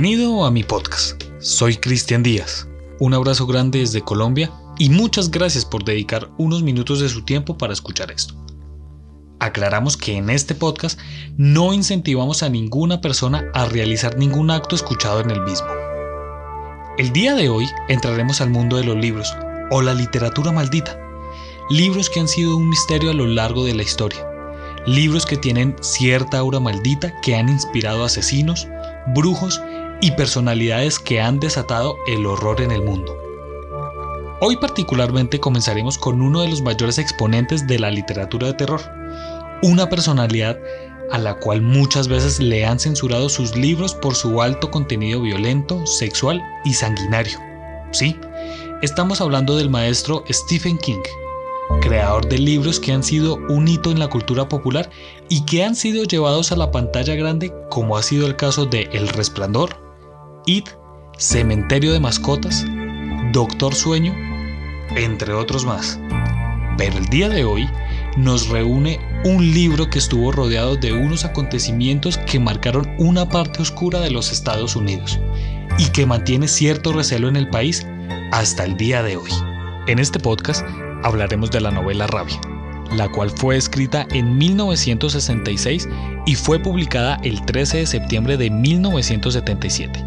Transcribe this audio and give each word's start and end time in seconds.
Bienvenido 0.00 0.44
a 0.44 0.52
mi 0.52 0.62
podcast. 0.62 1.24
Soy 1.40 1.74
Cristian 1.74 2.22
Díaz. 2.22 2.68
Un 3.00 3.14
abrazo 3.14 3.48
grande 3.48 3.80
desde 3.80 4.00
Colombia 4.00 4.52
y 4.78 4.90
muchas 4.90 5.28
gracias 5.28 5.64
por 5.64 5.82
dedicar 5.82 6.30
unos 6.38 6.62
minutos 6.62 7.00
de 7.00 7.08
su 7.08 7.24
tiempo 7.24 7.58
para 7.58 7.72
escuchar 7.72 8.12
esto. 8.12 8.32
Aclaramos 9.40 9.96
que 9.96 10.16
en 10.16 10.30
este 10.30 10.54
podcast 10.54 11.00
no 11.36 11.72
incentivamos 11.72 12.44
a 12.44 12.48
ninguna 12.48 13.00
persona 13.00 13.50
a 13.54 13.64
realizar 13.64 14.16
ningún 14.16 14.52
acto 14.52 14.76
escuchado 14.76 15.18
en 15.18 15.32
el 15.32 15.40
mismo. 15.40 15.66
El 16.96 17.12
día 17.12 17.34
de 17.34 17.48
hoy 17.48 17.66
entraremos 17.88 18.40
al 18.40 18.50
mundo 18.50 18.76
de 18.76 18.84
los 18.84 18.96
libros 18.96 19.34
o 19.72 19.82
la 19.82 19.94
literatura 19.94 20.52
maldita. 20.52 20.96
Libros 21.70 22.08
que 22.08 22.20
han 22.20 22.28
sido 22.28 22.56
un 22.56 22.68
misterio 22.68 23.10
a 23.10 23.14
lo 23.14 23.26
largo 23.26 23.64
de 23.64 23.74
la 23.74 23.82
historia. 23.82 24.24
Libros 24.86 25.26
que 25.26 25.36
tienen 25.36 25.74
cierta 25.80 26.38
aura 26.38 26.60
maldita 26.60 27.20
que 27.20 27.34
han 27.34 27.48
inspirado 27.48 28.04
asesinos, 28.04 28.68
brujos 29.12 29.60
y 30.00 30.12
personalidades 30.12 30.98
que 30.98 31.20
han 31.20 31.40
desatado 31.40 31.96
el 32.06 32.26
horror 32.26 32.60
en 32.60 32.70
el 32.70 32.82
mundo. 32.82 33.16
Hoy 34.40 34.56
particularmente 34.56 35.40
comenzaremos 35.40 35.98
con 35.98 36.22
uno 36.22 36.42
de 36.42 36.48
los 36.48 36.62
mayores 36.62 36.98
exponentes 36.98 37.66
de 37.66 37.78
la 37.80 37.90
literatura 37.90 38.46
de 38.46 38.54
terror, 38.54 38.80
una 39.62 39.88
personalidad 39.88 40.56
a 41.10 41.18
la 41.18 41.34
cual 41.34 41.62
muchas 41.62 42.06
veces 42.06 42.38
le 42.38 42.64
han 42.64 42.78
censurado 42.78 43.28
sus 43.28 43.56
libros 43.56 43.94
por 43.94 44.14
su 44.14 44.40
alto 44.40 44.70
contenido 44.70 45.20
violento, 45.20 45.84
sexual 45.86 46.40
y 46.64 46.74
sanguinario. 46.74 47.38
Sí, 47.90 48.16
estamos 48.82 49.20
hablando 49.20 49.56
del 49.56 49.70
maestro 49.70 50.22
Stephen 50.30 50.78
King, 50.78 51.02
creador 51.80 52.28
de 52.28 52.38
libros 52.38 52.78
que 52.78 52.92
han 52.92 53.02
sido 53.02 53.36
un 53.48 53.66
hito 53.66 53.90
en 53.90 53.98
la 53.98 54.08
cultura 54.08 54.48
popular 54.48 54.90
y 55.28 55.44
que 55.46 55.64
han 55.64 55.74
sido 55.74 56.04
llevados 56.04 56.52
a 56.52 56.56
la 56.56 56.70
pantalla 56.70 57.14
grande 57.14 57.52
como 57.70 57.96
ha 57.96 58.02
sido 58.02 58.26
el 58.26 58.36
caso 58.36 58.66
de 58.66 58.88
El 58.92 59.08
Resplandor, 59.08 59.87
It, 60.46 60.68
Cementerio 61.16 61.92
de 61.92 62.00
Mascotas, 62.00 62.64
Doctor 63.32 63.74
Sueño, 63.74 64.14
entre 64.96 65.32
otros 65.32 65.64
más. 65.64 66.00
Pero 66.76 66.96
el 66.96 67.06
día 67.06 67.28
de 67.28 67.44
hoy 67.44 67.68
nos 68.16 68.48
reúne 68.48 69.00
un 69.24 69.52
libro 69.52 69.90
que 69.90 69.98
estuvo 69.98 70.32
rodeado 70.32 70.76
de 70.76 70.92
unos 70.92 71.24
acontecimientos 71.24 72.18
que 72.18 72.38
marcaron 72.38 72.88
una 72.98 73.28
parte 73.28 73.62
oscura 73.62 74.00
de 74.00 74.10
los 74.10 74.32
Estados 74.32 74.76
Unidos 74.76 75.18
y 75.78 75.86
que 75.90 76.06
mantiene 76.06 76.48
cierto 76.48 76.92
recelo 76.92 77.28
en 77.28 77.36
el 77.36 77.48
país 77.48 77.86
hasta 78.32 78.64
el 78.64 78.76
día 78.76 79.02
de 79.02 79.16
hoy. 79.16 79.30
En 79.86 79.98
este 79.98 80.18
podcast 80.18 80.64
hablaremos 81.02 81.50
de 81.50 81.60
la 81.60 81.70
novela 81.70 82.06
Rabia, 82.06 82.40
la 82.96 83.08
cual 83.08 83.30
fue 83.30 83.56
escrita 83.56 84.06
en 84.12 84.36
1966 84.38 85.88
y 86.26 86.34
fue 86.34 86.58
publicada 86.58 87.18
el 87.22 87.44
13 87.44 87.78
de 87.78 87.86
septiembre 87.86 88.36
de 88.36 88.50
1977, 88.50 90.04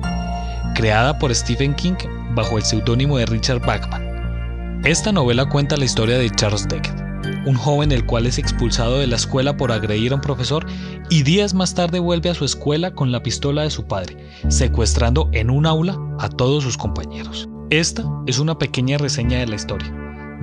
creada 0.82 1.20
por 1.20 1.34
Stephen 1.36 1.76
King 1.76 1.94
bajo 2.34 2.58
el 2.58 2.64
seudónimo 2.64 3.16
de 3.20 3.28
Richard 3.28 3.64
Bachman. 3.64 4.82
Esta 4.84 5.12
novela 5.12 5.48
cuenta 5.48 5.78
la 5.78 5.86
historia 5.86 6.18
de 6.18 6.28
Charles 6.32 6.68
Deckett, 6.68 7.00
un 7.46 7.54
joven 7.54 7.92
el 7.92 8.04
cual 8.08 8.26
es 8.26 8.40
expulsado 8.40 8.98
de 8.98 9.06
la 9.06 9.18
escuela 9.18 9.56
por 9.56 9.72
agredir 9.72 10.12
a 10.12 10.16
un 10.16 10.22
profesor 10.22 10.66
y 11.12 11.22
días 11.22 11.54
más 11.54 11.76
tarde 11.76 12.00
vuelve 12.00 12.32
a 12.32 12.34
su 12.34 12.46
escuela 12.46 12.96
con 12.96 13.12
la 13.12 13.22
pistola 13.22 13.62
de 13.62 13.70
su 13.70 13.86
padre, 13.86 14.18
secuestrando 14.48 15.30
en 15.34 15.52
un 15.52 15.68
aula 15.68 16.00
a 16.18 16.30
todos 16.30 16.64
sus 16.64 16.78
compañeros. 16.78 17.48
Esta 17.70 18.04
es 18.26 18.40
una 18.40 18.58
pequeña 18.58 18.98
reseña 18.98 19.38
de 19.38 19.46
la 19.46 19.58
historia, 19.58 19.94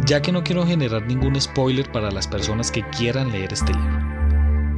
ya 0.06 0.22
que 0.22 0.30
no 0.30 0.44
quiero 0.44 0.64
generar 0.64 1.04
ningún 1.04 1.40
spoiler 1.40 1.90
para 1.90 2.12
las 2.12 2.28
personas 2.28 2.70
que 2.70 2.88
quieran 2.90 3.32
leer 3.32 3.52
este 3.52 3.72
libro. 3.72 3.98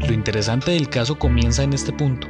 Lo 0.08 0.14
interesante 0.14 0.70
del 0.70 0.88
caso 0.88 1.18
comienza 1.18 1.62
en 1.62 1.74
este 1.74 1.92
punto. 1.92 2.28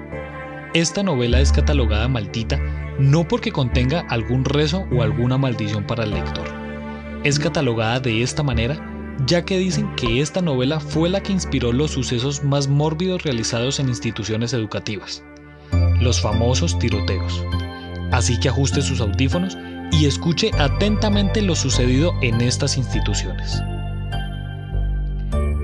Esta 0.72 1.03
novela 1.03 1.41
es 1.41 1.50
catalogada 1.50 2.06
maldita 2.06 2.60
no 3.00 3.26
porque 3.26 3.50
contenga 3.50 4.04
algún 4.08 4.44
rezo 4.44 4.86
o 4.92 5.03
alguna 5.03 5.36
maldición 5.36 5.84
para 5.84 6.04
el 6.04 6.10
lector. 6.10 6.47
Es 7.25 7.38
catalogada 7.38 7.98
de 7.98 8.22
esta 8.22 8.42
manera 8.42 8.86
ya 9.26 9.44
que 9.44 9.58
dicen 9.58 9.92
que 9.97 10.20
esta 10.20 10.41
novela 10.41 10.78
fue 10.78 11.08
la 11.10 11.22
que 11.22 11.32
inspiró 11.32 11.72
los 11.72 11.91
sucesos 11.91 12.44
más 12.44 12.69
mórbidos 12.69 13.25
realizados 13.25 13.81
en 13.81 13.88
instituciones 13.88 14.53
educativas, 14.53 15.25
los 16.00 16.20
famosos 16.20 16.78
tiroteos. 16.78 17.44
Así 18.12 18.38
que 18.38 18.48
ajuste 18.48 18.81
sus 18.81 19.00
audífonos 19.00 19.58
y 19.92 20.06
escuche 20.06 20.52
atentamente 20.58 21.42
lo 21.42 21.56
sucedido 21.56 22.14
en 22.22 22.41
estas 22.41 22.76
instituciones. 22.76 23.60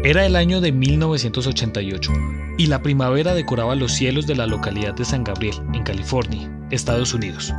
Era 0.06 0.24
el 0.24 0.36
año 0.36 0.60
de 0.60 0.70
1988 0.70 2.12
y 2.58 2.66
la 2.66 2.80
primavera 2.80 3.34
decoraba 3.34 3.74
los 3.74 3.90
cielos 3.90 4.24
de 4.28 4.36
la 4.36 4.46
localidad 4.46 4.94
de 4.94 5.04
San 5.04 5.24
Gabriel, 5.24 5.56
en 5.74 5.82
California, 5.82 6.48
Estados 6.70 7.12
Unidos, 7.12 7.52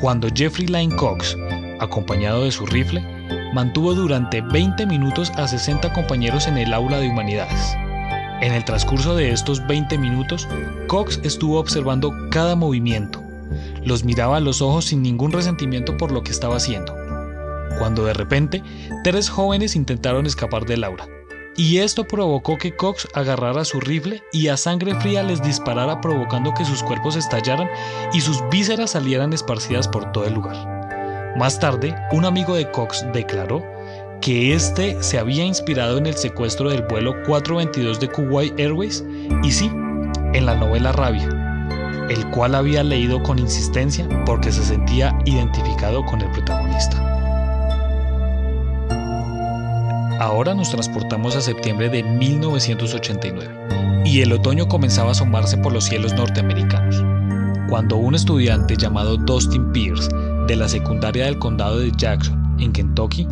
cuando 0.00 0.28
Jeffrey 0.34 0.66
Lane 0.66 0.96
Cox, 0.96 1.36
acompañado 1.78 2.44
de 2.44 2.52
su 2.52 2.64
rifle, 2.64 3.04
mantuvo 3.52 3.92
durante 3.92 4.40
20 4.40 4.86
minutos 4.86 5.30
a 5.36 5.46
60 5.46 5.92
compañeros 5.92 6.48
en 6.48 6.56
el 6.56 6.72
aula 6.72 7.00
de 7.00 7.10
humanidades. 7.10 7.76
En 8.40 8.54
el 8.54 8.64
transcurso 8.64 9.14
de 9.14 9.32
estos 9.32 9.66
20 9.66 9.98
minutos, 9.98 10.48
Cox 10.86 11.20
estuvo 11.22 11.60
observando 11.60 12.14
cada 12.30 12.56
movimiento. 12.56 13.22
Los 13.84 14.04
miraba 14.04 14.38
a 14.38 14.40
los 14.40 14.62
ojos 14.62 14.86
sin 14.86 15.02
ningún 15.02 15.32
resentimiento 15.32 15.98
por 15.98 16.12
lo 16.12 16.22
que 16.22 16.30
estaba 16.30 16.56
haciendo. 16.56 16.96
Cuando 17.78 18.06
de 18.06 18.14
repente, 18.14 18.62
tres 19.04 19.28
jóvenes 19.28 19.76
intentaron 19.76 20.24
escapar 20.24 20.64
del 20.64 20.84
aula. 20.84 21.06
Y 21.58 21.78
esto 21.78 22.06
provocó 22.06 22.56
que 22.56 22.76
Cox 22.76 23.08
agarrara 23.14 23.64
su 23.64 23.80
rifle 23.80 24.22
y 24.32 24.46
a 24.46 24.56
sangre 24.56 24.94
fría 24.94 25.24
les 25.24 25.42
disparara 25.42 26.00
provocando 26.00 26.54
que 26.54 26.64
sus 26.64 26.84
cuerpos 26.84 27.16
estallaran 27.16 27.68
y 28.12 28.20
sus 28.20 28.48
vísceras 28.48 28.92
salieran 28.92 29.32
esparcidas 29.32 29.88
por 29.88 30.12
todo 30.12 30.24
el 30.24 30.34
lugar. 30.34 31.34
Más 31.36 31.58
tarde, 31.58 31.96
un 32.12 32.24
amigo 32.24 32.54
de 32.54 32.70
Cox 32.70 33.04
declaró 33.12 33.64
que 34.20 34.54
este 34.54 35.02
se 35.02 35.18
había 35.18 35.44
inspirado 35.44 35.98
en 35.98 36.06
el 36.06 36.14
secuestro 36.14 36.70
del 36.70 36.82
vuelo 36.82 37.12
422 37.26 37.98
de 37.98 38.08
Kuwait 38.08 38.60
Airways 38.60 39.04
y 39.42 39.50
sí, 39.50 39.66
en 40.34 40.46
la 40.46 40.54
novela 40.54 40.92
Rabia, 40.92 41.28
el 42.08 42.30
cual 42.30 42.54
había 42.54 42.84
leído 42.84 43.20
con 43.24 43.40
insistencia 43.40 44.08
porque 44.26 44.52
se 44.52 44.62
sentía 44.62 45.18
identificado 45.24 46.04
con 46.04 46.20
el 46.20 46.30
protagonista. 46.30 47.17
Ahora 50.18 50.52
nos 50.52 50.70
transportamos 50.70 51.36
a 51.36 51.40
septiembre 51.40 51.88
de 51.88 52.02
1989 52.02 54.02
y 54.04 54.20
el 54.20 54.32
otoño 54.32 54.66
comenzaba 54.66 55.10
a 55.10 55.12
asomarse 55.12 55.56
por 55.58 55.72
los 55.72 55.84
cielos 55.84 56.12
norteamericanos, 56.14 57.04
cuando 57.68 57.98
un 57.98 58.16
estudiante 58.16 58.76
llamado 58.76 59.16
Dustin 59.16 59.70
Pierce 59.70 60.08
de 60.48 60.56
la 60.56 60.68
secundaria 60.68 61.26
del 61.26 61.38
condado 61.38 61.78
de 61.78 61.92
Jackson, 61.96 62.56
en 62.58 62.72
Kentucky, 62.72 63.28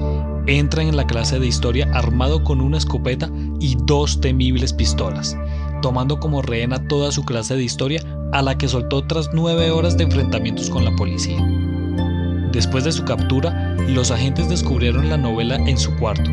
entra 0.47 0.84
en 0.84 0.97
la 0.97 1.08
clase 1.08 1.41
de 1.41 1.48
historia 1.48 1.91
armado 1.92 2.44
con 2.44 2.60
una 2.60 2.78
escopeta 2.78 3.28
y 3.58 3.76
dos 3.82 4.20
temibles 4.20 4.72
pistolas, 4.72 5.36
tomando 5.82 6.20
como 6.20 6.41
rehén 6.41 6.72
a 6.72 6.86
toda 6.86 7.10
su 7.10 7.24
clase 7.24 7.56
de 7.56 7.64
historia 7.64 8.00
a 8.32 8.42
la 8.42 8.56
que 8.56 8.68
soltó 8.68 9.04
tras 9.04 9.30
nueve 9.32 9.72
horas 9.72 9.97
de 9.97 10.04
enfrentamientos 10.04 10.71
con 10.71 10.84
la 10.84 10.94
policía. 10.94 11.44
Después 12.53 12.84
de 12.84 12.92
su 12.92 13.04
captura, 13.04 13.74
los 13.89 14.12
agentes 14.12 14.48
descubrieron 14.48 15.09
la 15.09 15.16
novela 15.16 15.56
en 15.56 15.77
su 15.77 15.92
cuarto, 15.97 16.30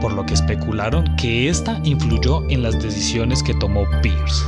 por 0.00 0.12
lo 0.12 0.24
que 0.24 0.34
especularon 0.34 1.04
que 1.16 1.48
ésta 1.48 1.80
influyó 1.84 2.42
en 2.48 2.62
las 2.62 2.80
decisiones 2.82 3.42
que 3.42 3.54
tomó 3.54 3.84
Pierce. 4.02 4.44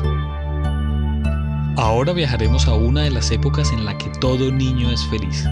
Ahora 1.76 2.12
viajaremos 2.12 2.68
a 2.68 2.74
una 2.74 3.02
de 3.02 3.10
las 3.10 3.30
épocas 3.30 3.72
en 3.72 3.84
la 3.84 3.96
que 3.96 4.10
todo 4.20 4.52
niño 4.52 4.90
es 4.90 5.06
feliz. 5.06 5.44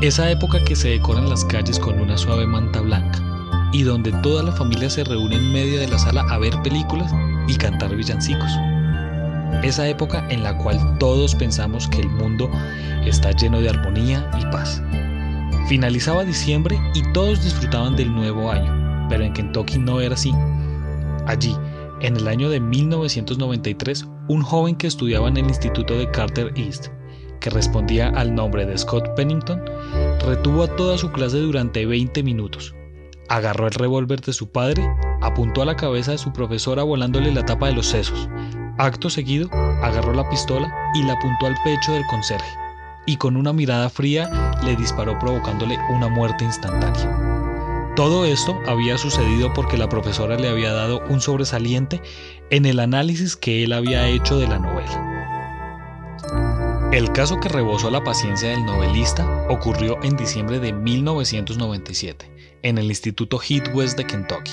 Esa 0.00 0.30
época 0.30 0.62
que 0.64 0.74
se 0.74 0.88
decora 0.88 1.20
en 1.20 1.28
las 1.28 1.44
calles 1.44 1.78
con 1.78 2.00
una 2.00 2.16
suave 2.16 2.46
manta 2.46 2.80
blanca 2.80 3.20
y 3.72 3.82
donde 3.82 4.12
toda 4.22 4.42
la 4.42 4.52
familia 4.52 4.88
se 4.88 5.04
reúne 5.04 5.36
en 5.36 5.52
medio 5.52 5.78
de 5.78 5.88
la 5.88 5.98
sala 5.98 6.22
a 6.30 6.38
ver 6.38 6.60
películas 6.62 7.12
y 7.46 7.56
cantar 7.56 7.94
villancicos. 7.94 8.50
Esa 9.62 9.86
época 9.86 10.26
en 10.30 10.42
la 10.42 10.56
cual 10.56 10.96
todos 10.98 11.34
pensamos 11.34 11.86
que 11.88 12.00
el 12.00 12.08
mundo 12.08 12.50
está 13.04 13.32
lleno 13.32 13.60
de 13.60 13.68
armonía 13.68 14.30
y 14.40 14.44
paz. 14.46 14.82
Finalizaba 15.68 16.24
diciembre 16.24 16.80
y 16.94 17.02
todos 17.12 17.44
disfrutaban 17.44 17.94
del 17.94 18.14
nuevo 18.14 18.50
año, 18.50 18.79
pero 19.10 19.24
en 19.24 19.34
Kentucky 19.34 19.78
no 19.78 20.00
era 20.00 20.14
así. 20.14 20.32
Allí, 21.26 21.54
en 22.00 22.16
el 22.16 22.26
año 22.28 22.48
de 22.48 22.60
1993, 22.60 24.06
un 24.28 24.42
joven 24.42 24.76
que 24.76 24.86
estudiaba 24.86 25.28
en 25.28 25.36
el 25.36 25.48
instituto 25.48 25.98
de 25.98 26.10
Carter 26.10 26.52
East, 26.56 26.86
que 27.40 27.50
respondía 27.50 28.08
al 28.08 28.34
nombre 28.34 28.64
de 28.64 28.78
Scott 28.78 29.14
Pennington, 29.16 29.62
retuvo 30.24 30.62
a 30.62 30.76
toda 30.76 30.96
su 30.96 31.10
clase 31.10 31.38
durante 31.38 31.84
20 31.84 32.22
minutos. 32.22 32.74
Agarró 33.28 33.66
el 33.66 33.74
revólver 33.74 34.20
de 34.20 34.32
su 34.32 34.50
padre, 34.50 34.88
apuntó 35.20 35.62
a 35.62 35.66
la 35.66 35.76
cabeza 35.76 36.12
de 36.12 36.18
su 36.18 36.32
profesora 36.32 36.82
volándole 36.82 37.32
la 37.32 37.44
tapa 37.44 37.66
de 37.66 37.74
los 37.74 37.86
sesos. 37.86 38.28
Acto 38.78 39.10
seguido, 39.10 39.50
agarró 39.52 40.14
la 40.14 40.28
pistola 40.30 40.72
y 40.94 41.02
la 41.02 41.12
apuntó 41.12 41.46
al 41.46 41.56
pecho 41.64 41.92
del 41.92 42.06
conserje, 42.06 42.50
y 43.06 43.16
con 43.16 43.36
una 43.36 43.52
mirada 43.52 43.90
fría 43.90 44.52
le 44.64 44.74
disparó 44.76 45.18
provocándole 45.18 45.78
una 45.90 46.08
muerte 46.08 46.44
instantánea. 46.44 47.29
Todo 48.00 48.24
esto 48.24 48.58
había 48.66 48.96
sucedido 48.96 49.52
porque 49.52 49.76
la 49.76 49.90
profesora 49.90 50.38
le 50.38 50.48
había 50.48 50.72
dado 50.72 51.02
un 51.10 51.20
sobresaliente 51.20 52.00
en 52.48 52.64
el 52.64 52.80
análisis 52.80 53.36
que 53.36 53.62
él 53.62 53.74
había 53.74 54.08
hecho 54.08 54.38
de 54.38 54.48
la 54.48 54.58
novela. 54.58 56.08
El 56.92 57.12
caso 57.12 57.38
que 57.38 57.50
rebosó 57.50 57.90
la 57.90 58.02
paciencia 58.02 58.48
del 58.48 58.64
novelista 58.64 59.46
ocurrió 59.50 60.02
en 60.02 60.16
diciembre 60.16 60.60
de 60.60 60.72
1997 60.72 62.32
en 62.62 62.78
el 62.78 62.86
Instituto 62.86 63.38
Heath 63.38 63.68
West 63.74 63.98
de 63.98 64.06
Kentucky. 64.06 64.52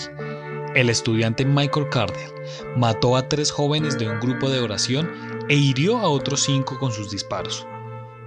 El 0.75 0.89
estudiante 0.89 1.45
Michael 1.45 1.87
Cardell 1.87 2.33
mató 2.75 3.15
a 3.15 3.29
tres 3.29 3.49
jóvenes 3.49 3.97
de 3.97 4.09
un 4.09 4.19
grupo 4.19 4.49
de 4.49 4.59
oración 4.59 5.09
e 5.47 5.55
hirió 5.55 5.99
a 5.99 6.09
otros 6.09 6.41
cinco 6.41 6.77
con 6.79 6.91
sus 6.91 7.11
disparos. 7.11 7.65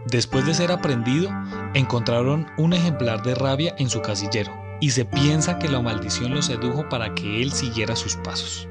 Después 0.06 0.46
de 0.46 0.55
ser 0.55 0.72
aprendido, 0.72 1.28
encontraron 1.75 2.46
un 2.56 2.72
ejemplar 2.72 3.22
de 3.22 3.34
rabia 3.34 3.75
en 3.76 3.90
su 3.90 4.00
casillero 4.00 4.59
y 4.81 4.91
se 4.91 5.05
piensa 5.05 5.59
que 5.59 5.69
la 5.69 5.81
maldición 5.81 6.35
lo 6.35 6.43
sedujo 6.43 6.88
para 6.88 7.15
que 7.15 7.43
él 7.43 7.53
siguiera 7.53 7.94
sus 7.97 8.17
pasos. 8.17 8.67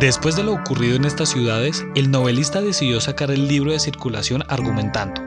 Después 0.00 0.36
de 0.36 0.44
lo 0.44 0.52
ocurrido 0.52 0.96
en 0.96 1.04
estas 1.04 1.30
ciudades, 1.30 1.84
el 1.96 2.10
novelista 2.10 2.60
decidió 2.60 3.00
sacar 3.00 3.30
el 3.30 3.48
libro 3.48 3.72
de 3.72 3.80
circulación 3.80 4.44
argumentando. 4.48 5.20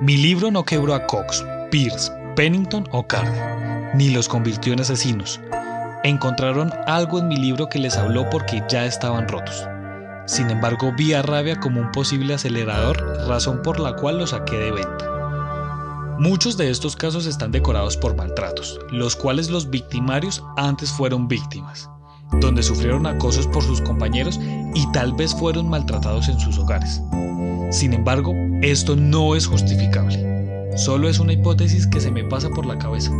Mi 0.00 0.16
libro 0.16 0.50
no 0.50 0.64
quebró 0.64 0.94
a 0.94 1.06
Cox, 1.06 1.44
Pierce, 1.70 2.10
Pennington 2.34 2.88
o 2.90 3.06
Carter, 3.06 3.94
ni 3.94 4.10
los 4.10 4.28
convirtió 4.28 4.72
en 4.72 4.80
asesinos. 4.80 5.40
Encontraron 6.02 6.72
algo 6.86 7.18
en 7.18 7.28
mi 7.28 7.36
libro 7.36 7.68
que 7.68 7.78
les 7.78 7.96
habló 7.96 8.28
porque 8.30 8.62
ya 8.68 8.86
estaban 8.86 9.28
rotos. 9.28 9.68
Sin 10.26 10.48
embargo, 10.50 10.92
vi 10.96 11.12
a 11.12 11.22
Rabia 11.22 11.60
como 11.60 11.80
un 11.80 11.92
posible 11.92 12.34
acelerador, 12.34 13.28
razón 13.28 13.62
por 13.62 13.78
la 13.78 13.94
cual 13.94 14.18
lo 14.18 14.26
saqué 14.26 14.56
de 14.56 14.72
venta. 14.72 15.09
Muchos 16.20 16.58
de 16.58 16.68
estos 16.68 16.96
casos 16.96 17.24
están 17.24 17.50
decorados 17.50 17.96
por 17.96 18.14
maltratos, 18.14 18.78
los 18.90 19.16
cuales 19.16 19.48
los 19.48 19.70
victimarios 19.70 20.44
antes 20.58 20.92
fueron 20.92 21.28
víctimas 21.28 21.88
donde 22.40 22.62
sufrieron 22.62 23.06
acosos 23.06 23.46
por 23.46 23.62
sus 23.62 23.80
compañeros 23.80 24.38
y 24.74 24.86
tal 24.92 25.14
vez 25.14 25.34
fueron 25.34 25.70
maltratados 25.70 26.28
en 26.28 26.38
sus 26.38 26.58
hogares. 26.58 27.00
Sin 27.70 27.94
embargo, 27.94 28.34
esto 28.60 28.96
no 28.96 29.34
es 29.34 29.46
justificable. 29.46 30.70
Solo 30.76 31.08
es 31.08 31.20
una 31.20 31.32
hipótesis 31.32 31.86
que 31.86 32.00
se 32.00 32.10
me 32.10 32.22
pasa 32.24 32.50
por 32.50 32.66
la 32.66 32.78
cabeza. 32.78 33.10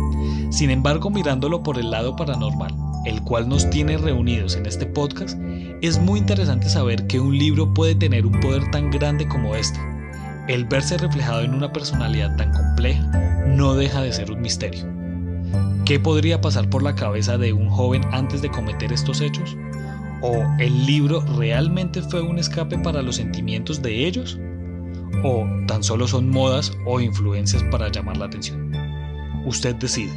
Sin 0.51 0.69
embargo, 0.69 1.09
mirándolo 1.09 1.63
por 1.63 1.79
el 1.79 1.89
lado 1.89 2.15
paranormal, 2.15 2.71
el 3.05 3.23
cual 3.23 3.49
nos 3.49 3.67
tiene 3.71 3.97
reunidos 3.97 4.55
en 4.55 4.67
este 4.67 4.85
podcast, 4.85 5.39
es 5.81 5.99
muy 5.99 6.19
interesante 6.19 6.69
saber 6.69 7.07
que 7.07 7.19
un 7.19 7.35
libro 7.35 7.73
puede 7.73 7.95
tener 7.95 8.27
un 8.27 8.39
poder 8.39 8.69
tan 8.69 8.91
grande 8.91 9.27
como 9.27 9.55
este. 9.55 9.79
El 10.51 10.65
verse 10.65 10.97
reflejado 10.97 11.43
en 11.43 11.53
una 11.53 11.71
personalidad 11.71 12.35
tan 12.35 12.51
compleja 12.51 13.03
no 13.47 13.73
deja 13.73 14.01
de 14.01 14.11
ser 14.11 14.29
un 14.33 14.41
misterio. 14.41 14.85
¿Qué 15.85 15.97
podría 15.97 16.41
pasar 16.41 16.69
por 16.69 16.83
la 16.83 16.93
cabeza 16.93 17.37
de 17.37 17.53
un 17.53 17.69
joven 17.69 18.01
antes 18.11 18.41
de 18.41 18.51
cometer 18.51 18.91
estos 18.91 19.21
hechos? 19.21 19.55
¿O 20.21 20.43
el 20.59 20.85
libro 20.85 21.21
realmente 21.37 22.01
fue 22.01 22.21
un 22.21 22.37
escape 22.37 22.77
para 22.79 23.01
los 23.01 23.15
sentimientos 23.15 23.81
de 23.81 24.05
ellos? 24.05 24.37
¿O 25.23 25.47
tan 25.67 25.85
solo 25.85 26.05
son 26.05 26.29
modas 26.29 26.73
o 26.85 26.99
influencias 26.99 27.63
para 27.71 27.87
llamar 27.87 28.17
la 28.17 28.25
atención? 28.25 28.73
Usted 29.45 29.75
decide. 29.75 30.11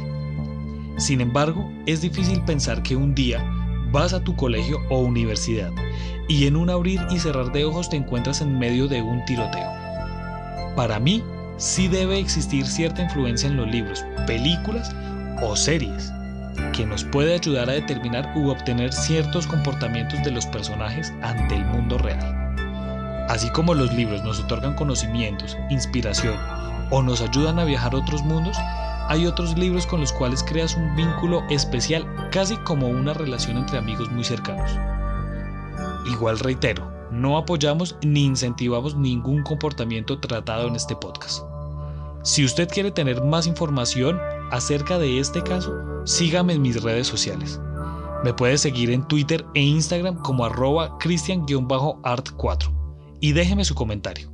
Sin 0.97 1.21
embargo, 1.21 1.71
es 1.85 2.01
difícil 2.01 2.43
pensar 2.43 2.83
que 2.83 2.97
un 2.97 3.15
día 3.15 3.41
vas 3.93 4.11
a 4.11 4.21
tu 4.21 4.35
colegio 4.35 4.81
o 4.89 4.99
universidad 4.99 5.71
y 6.27 6.45
en 6.45 6.57
un 6.57 6.69
abrir 6.69 6.99
y 7.09 7.19
cerrar 7.19 7.53
de 7.53 7.63
ojos 7.63 7.89
te 7.89 7.95
encuentras 7.95 8.41
en 8.41 8.59
medio 8.59 8.89
de 8.89 9.01
un 9.01 9.23
tiroteo. 9.23 9.84
Para 10.75 10.99
mí, 10.99 11.23
sí 11.57 11.87
debe 11.87 12.19
existir 12.19 12.65
cierta 12.67 13.01
influencia 13.01 13.47
en 13.47 13.57
los 13.57 13.67
libros, 13.67 14.05
películas 14.27 14.93
o 15.41 15.55
series 15.55 16.11
que 16.73 16.85
nos 16.85 17.03
puede 17.03 17.35
ayudar 17.35 17.69
a 17.69 17.73
determinar 17.73 18.31
u 18.35 18.49
obtener 18.49 18.93
ciertos 18.93 19.47
comportamientos 19.47 20.21
de 20.23 20.31
los 20.31 20.45
personajes 20.47 21.13
ante 21.21 21.55
el 21.55 21.65
mundo 21.65 21.97
real. 21.97 22.45
Así 23.29 23.49
como 23.49 23.73
los 23.73 23.93
libros 23.93 24.23
nos 24.23 24.39
otorgan 24.39 24.75
conocimientos, 24.75 25.57
inspiración 25.69 26.37
o 26.91 27.01
nos 27.01 27.21
ayudan 27.21 27.59
a 27.59 27.65
viajar 27.65 27.93
a 27.93 27.97
otros 27.97 28.23
mundos, 28.23 28.57
hay 29.07 29.25
otros 29.25 29.57
libros 29.57 29.85
con 29.87 30.01
los 30.01 30.11
cuales 30.11 30.43
creas 30.43 30.75
un 30.75 30.95
vínculo 30.95 31.43
especial, 31.49 32.05
casi 32.31 32.55
como 32.57 32.87
una 32.87 33.13
relación 33.13 33.57
entre 33.57 33.77
amigos 33.77 34.11
muy 34.11 34.23
cercanos. 34.23 34.71
Igual 36.11 36.39
reitero, 36.39 36.94
no 37.15 37.37
apoyamos 37.37 37.97
ni 38.03 38.25
incentivamos 38.25 38.95
ningún 38.95 39.43
comportamiento 39.43 40.19
tratado 40.19 40.67
en 40.67 40.75
este 40.75 40.95
podcast. 40.95 41.43
Si 42.23 42.43
usted 42.43 42.67
quiere 42.67 42.91
tener 42.91 43.23
más 43.23 43.47
información 43.47 44.19
acerca 44.51 44.97
de 44.97 45.19
este 45.19 45.43
caso, 45.43 45.73
sígame 46.05 46.53
en 46.53 46.61
mis 46.61 46.81
redes 46.81 47.07
sociales. 47.07 47.59
Me 48.23 48.33
puede 48.33 48.57
seguir 48.57 48.91
en 48.91 49.07
Twitter 49.07 49.45
e 49.53 49.61
Instagram 49.61 50.17
como 50.17 50.45
arroba 50.45 50.97
cristian-art4 50.97 53.17
y 53.21 53.31
déjeme 53.31 53.63
su 53.63 53.75
comentario. 53.75 54.31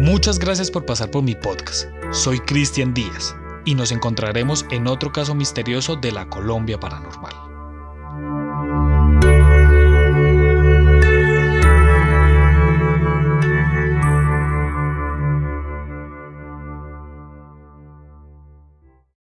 Muchas 0.00 0.38
gracias 0.38 0.70
por 0.70 0.86
pasar 0.86 1.10
por 1.10 1.22
mi 1.22 1.34
podcast. 1.34 1.88
Soy 2.10 2.40
Cristian 2.40 2.94
Díaz 2.94 3.36
y 3.64 3.74
nos 3.74 3.92
encontraremos 3.92 4.64
en 4.70 4.86
otro 4.86 5.12
caso 5.12 5.34
misterioso 5.34 5.96
de 5.96 6.12
la 6.12 6.28
Colombia 6.28 6.80
Paranormal. 6.80 7.29